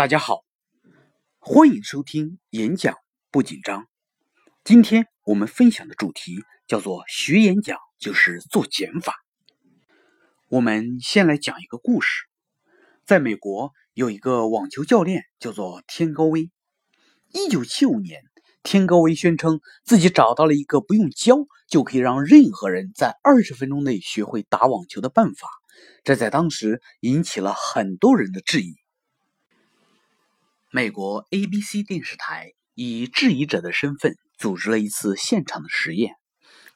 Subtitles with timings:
[0.00, 0.46] 大家好，
[1.38, 2.96] 欢迎收听演讲
[3.30, 3.86] 不紧张。
[4.64, 9.12] 今天我们分享的主题叫做“学演讲就是做减法”。
[10.48, 12.22] 我们先来讲一个故事。
[13.04, 16.50] 在美国有一个网球教练叫做天高威。
[17.34, 18.22] 一九七五年，
[18.62, 21.36] 天高威宣称自己找到了一个不用教
[21.68, 25.46] 就可以让任何人在二十分钟内学会打网球的办法，
[26.04, 28.79] 这在当时引起了很多人的质疑。
[30.72, 36.14] 美国 ABC 电视台以质疑者的身份组织了一次现场的实验，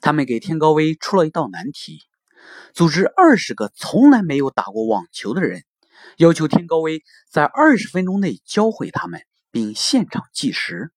[0.00, 2.00] 他们给天高威出了一道难题：
[2.72, 5.64] 组织二十个从来没有打过网球的人，
[6.16, 10.90] 要求天高威在二十分钟内教会他们，并现场计时。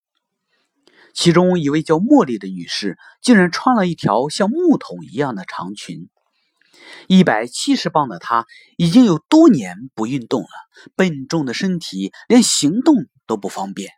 [1.14, 6.10] 其中一位叫茉莉的女士竟然穿了一条像木桶一样的长裙。
[7.08, 8.46] 一百七十磅的他
[8.78, 10.50] 已经有多年不运动了，
[10.96, 12.96] 笨重的身体连行动
[13.28, 13.92] 都不方便。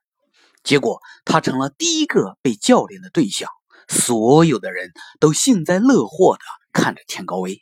[0.64, 3.50] 结果他成了第一个被教练的对象，
[3.88, 7.62] 所有的人都幸灾乐祸地看着天高威。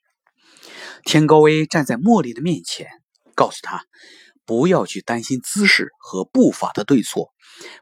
[1.03, 2.88] 天高威站在茉莉的面前，
[3.36, 3.83] 告诉他
[4.44, 7.30] 不要去担心姿势和步伐的对错，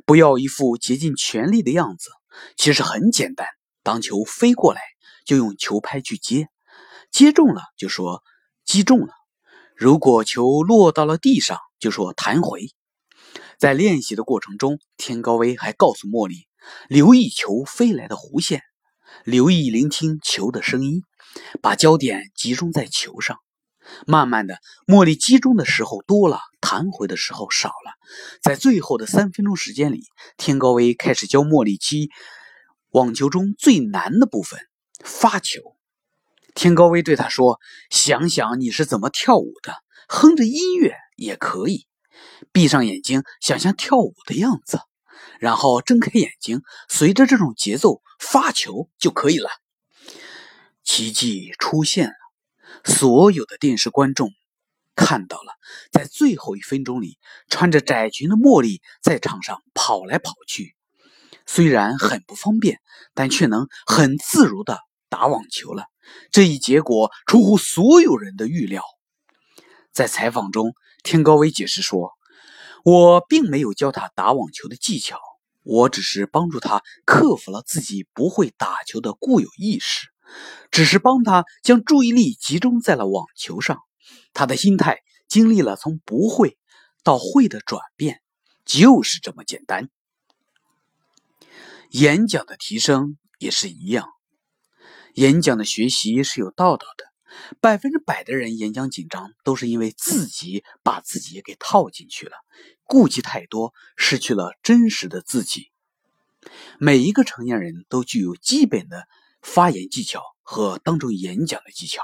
[0.06, 2.10] 不要一副竭尽全力的样子。
[2.58, 3.48] 其实很简单，
[3.82, 4.82] 当球飞过来，
[5.26, 6.48] 就用球拍去接。
[7.14, 8.24] 接中了就说
[8.66, 9.14] 击中了，
[9.78, 12.66] 如果球落到了地上就说弹回。
[13.60, 16.48] 在练习的过程中，天高威还告诉茉莉，
[16.90, 18.64] 留意球飞来的弧线，
[19.26, 21.04] 留意聆听球的声音，
[21.62, 23.38] 把焦点集中在球上。
[24.08, 27.94] 慢慢的，茉莉击中的时候多了，弹回的时候少了。
[28.42, 30.02] 在最后的三分钟时间里，
[30.36, 32.10] 天高威开始教茉莉击
[32.90, 34.60] 网球中最难的部分——
[35.06, 35.73] 发球。
[36.56, 37.60] 天高威对他说
[37.90, 39.74] ：“想想你是怎么跳舞的，
[40.08, 41.88] 哼着音乐也可以。
[42.52, 44.80] 闭上眼睛，想象跳舞的样子，
[45.40, 49.50] 然后睁开眼睛，随着这种节奏发球就可以了。”
[50.84, 52.14] 奇迹出现了，
[52.84, 54.30] 所有的电视观众
[54.96, 55.54] 看到了，
[55.92, 57.18] 在最后一分钟里，
[57.50, 60.76] 穿着窄裙的茉莉在场上跑来跑去，
[61.46, 62.80] 虽然很不方便，
[63.14, 64.78] 但却能很自如的
[65.14, 65.86] 打网球了。
[66.32, 68.82] 这一结果出乎所有人的预料。
[69.92, 72.14] 在采访中，天高威解释说
[72.84, 75.20] ：“我并没有教他打网球的技巧，
[75.62, 80.08] 我只是帮助他克服了自己不会打球的固有意识，
[80.72, 83.78] 只是帮他将注意力集中在了网球上。
[84.34, 84.98] 他的心态
[85.28, 86.58] 经历了从不会
[87.04, 88.20] 到会的转变，
[88.66, 89.90] 就是这么简单。
[91.92, 94.10] 演讲的提升也是一样。”
[95.14, 97.06] 演讲的学习是有道道的，
[97.62, 102.38] 百分之百的人演讲紧张，都是因为自己把自己给套进去了，
[102.84, 105.70] 顾忌太多，失去了真实的自己。
[106.80, 109.06] 每一个成年人都具有基本的
[109.44, 112.02] 发言技巧和当众演讲的技巧。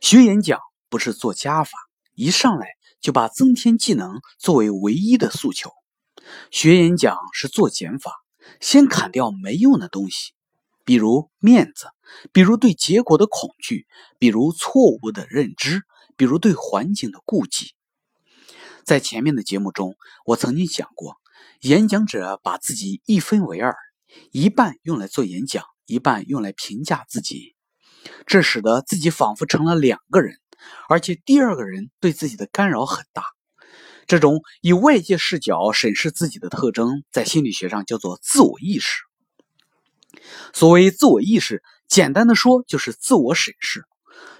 [0.00, 0.58] 学演讲
[0.88, 1.70] 不是做加法，
[2.14, 2.66] 一上来
[3.00, 5.70] 就把增添技能作为唯一的诉求。
[6.50, 8.12] 学演讲是做减法，
[8.60, 10.32] 先砍掉没用的东西。
[10.84, 11.86] 比如面子，
[12.32, 13.86] 比如对结果的恐惧，
[14.18, 15.82] 比如错误的认知，
[16.16, 17.74] 比如对环境的顾忌。
[18.84, 19.94] 在前面的节目中，
[20.26, 21.16] 我曾经讲过，
[21.60, 23.74] 演讲者把自己一分为二，
[24.32, 27.54] 一半用来做演讲，一半用来评价自己，
[28.26, 30.36] 这使得自己仿佛成了两个人，
[30.88, 33.22] 而且第二个人对自己的干扰很大。
[34.08, 39.02] 这种以外界视角审视自己的特征，在心理学上叫做自我意识。
[40.52, 43.84] 所谓自我意识，简单的说就是自我审视。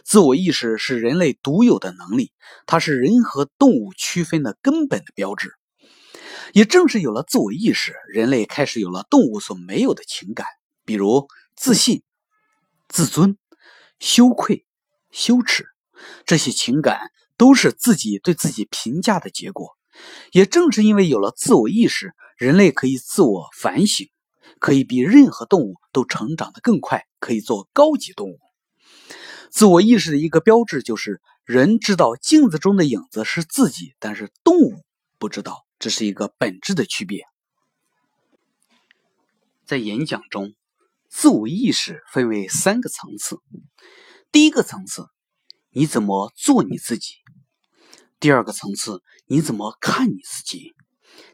[0.04, 2.32] 自我意识是人类独有的能力，
[2.66, 5.52] 它是人和动物区分的根本的标志。
[6.52, 10.46] 也正是有了自我意识，人类开始有了动物所没有的情感，
[10.84, 12.02] 比如自信、
[12.88, 13.38] 自尊、
[14.00, 14.66] 羞愧、
[15.10, 15.66] 羞耻。
[16.26, 19.76] 这些情感都是自己对自己评价的结果。
[20.32, 24.10] 也正是因为有了自我意识，人类可以自我反省。
[24.62, 28.38] 可以比任何动物都成长得更快，可以做高级动物。
[29.50, 34.84] 自我意识的一个标志就是，人知道镜子中的影子是自己，但是动物
[35.18, 37.24] 不知道，这是一个本质的区别。
[39.66, 40.54] 在演讲中，
[41.10, 43.40] 自我意识分为三个层次：
[44.30, 45.08] 第一个层次，
[45.70, 47.14] 你怎么做你自己；
[48.20, 50.72] 第二个层次，你怎么看你自己；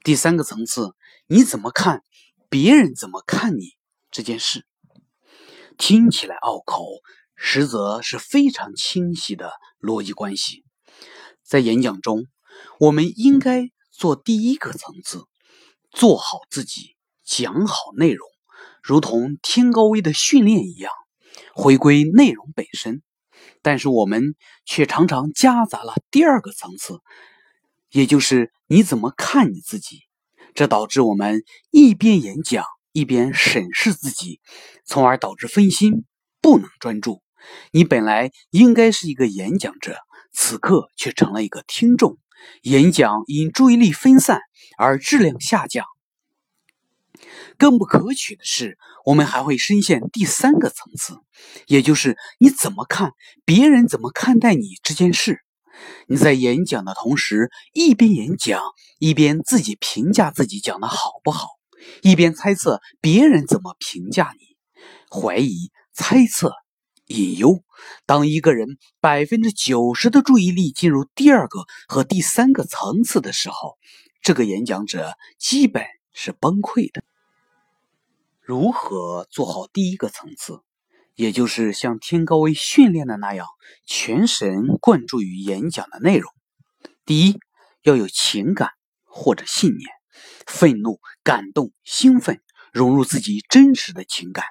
[0.02, 0.94] 第三个层次，
[1.26, 2.02] 你怎么看。
[2.50, 3.72] 别人怎么看你
[4.10, 4.66] 这件事，
[5.76, 6.86] 听起来拗口，
[7.36, 10.64] 实则是非常清晰的逻辑关系。
[11.42, 12.24] 在演讲中，
[12.80, 15.24] 我们应该做第一个层次，
[15.90, 18.26] 做好自己，讲好内容，
[18.82, 20.90] 如同天高威的训练一样，
[21.54, 23.02] 回归内容本身。
[23.60, 24.34] 但是我们
[24.64, 27.00] 却常常夹杂了第二个层次，
[27.90, 30.07] 也就是你怎么看你自己。
[30.58, 34.40] 这导致我们一边演讲一边审视自己，
[34.84, 36.04] 从而导致分心，
[36.40, 37.22] 不能专注。
[37.70, 39.98] 你本来应该是一个演讲者，
[40.32, 42.18] 此刻却成了一个听众。
[42.62, 44.40] 演讲因注意力分散
[44.76, 45.86] 而质量下降。
[47.56, 51.20] 更不可取的是，我们还会深陷第三个层次，
[51.68, 53.12] 也就是你怎么看
[53.44, 55.38] 别人怎么看待你这件事。
[56.06, 58.62] 你在演讲的同时，一边演讲
[58.98, 61.48] 一边自己评价自己讲的好不好，
[62.02, 64.56] 一边猜测别人怎么评价你，
[65.10, 66.52] 怀疑、猜测、
[67.06, 67.62] 隐忧。
[68.06, 73.78] 当一个人百分之九十的注意力进入第二个和第三个层次的时候，
[74.20, 77.02] 这个演讲者基本是崩溃的。
[78.40, 80.60] 如何做好第一个层次？
[81.18, 83.48] 也就是像天高威训练的那样，
[83.84, 86.32] 全神贯注于演讲的内容。
[87.04, 87.40] 第一，
[87.82, 88.70] 要有情感
[89.02, 89.90] 或者信念，
[90.46, 92.40] 愤怒、感动、兴奋，
[92.72, 94.44] 融入自己真实的情感。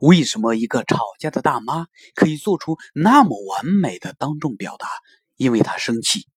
[0.00, 4.86] 为什么一个吵架的大妈可以做出那么完美的当众表达？
[5.34, 6.28] 因为她生气，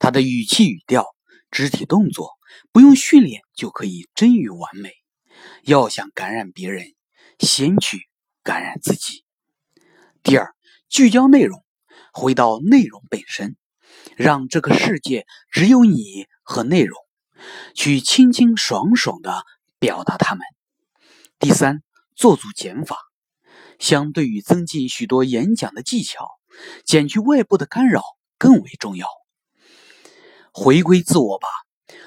[0.00, 1.06] 她的语气、语调、
[1.52, 2.32] 肢体动作，
[2.72, 4.90] 不用训练就可以臻于完美。
[5.62, 6.86] 要想感染别人，
[7.38, 8.08] 先去。
[8.44, 9.24] 感染自己。
[10.22, 10.54] 第二，
[10.88, 11.64] 聚焦内容，
[12.12, 13.56] 回到内容本身，
[14.16, 16.96] 让这个世界只有你和内容，
[17.74, 19.44] 去清清爽爽的
[19.78, 20.44] 表达他们。
[21.38, 21.82] 第三，
[22.14, 22.98] 做足减法，
[23.78, 26.28] 相对于增进许多演讲的技巧，
[26.84, 28.02] 减去外部的干扰
[28.36, 29.08] 更为重要。
[30.52, 31.48] 回归自我吧，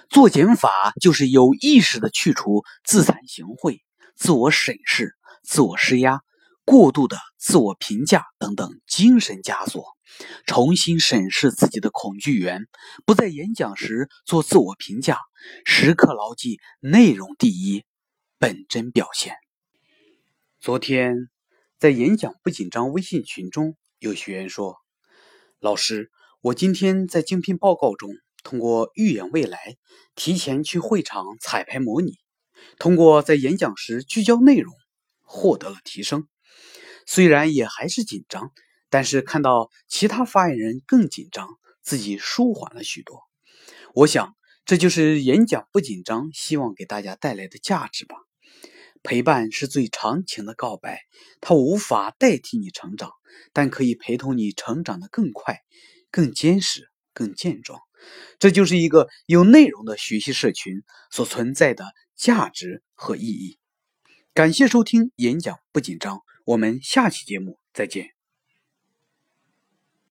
[0.10, 0.70] 做减法
[1.02, 3.82] 就是有意识的去除自惭形秽、
[4.16, 5.17] 自我审视、
[5.48, 6.20] 自我施压。
[6.66, 9.86] 过度的自我评价等等精神枷锁，
[10.46, 12.68] 重新审视自己的恐惧源，
[13.06, 15.18] 不在演讲时做自我评价，
[15.64, 17.86] 时刻牢记内容第一，
[18.38, 19.38] 本真表现。
[20.60, 21.30] 昨天
[21.80, 24.76] 在演讲不紧张微信群中，有学员说
[25.62, 26.12] ：“老师，
[26.42, 28.10] 我今天在竞聘报告中，
[28.44, 29.78] 通过预演未来，
[30.16, 32.16] 提前去会场彩排模拟，
[32.78, 34.74] 通过在演讲时聚焦内容，
[35.28, 36.28] 获得了提升。”
[37.06, 38.52] 虽然也还是紧张，
[38.90, 41.48] 但是看到其他发言人更紧张，
[41.84, 43.22] 自己舒缓了许多。
[43.94, 44.36] 我想，
[44.66, 48.18] 这就是演讲不紧张，希望给大家带来的价值吧。
[49.04, 51.00] 陪伴是最长情的告白，
[51.40, 53.12] 它无法代替你成长，
[53.54, 55.62] 但可以陪同你成长的更快、
[56.12, 57.80] 更坚实、更健壮。
[58.38, 61.86] 这就是一个有内容的学习社群所存在的
[62.18, 63.58] 价值和意义。
[64.38, 66.20] 感谢收听演讲不紧张。
[66.46, 68.17] 我们下期节目再见。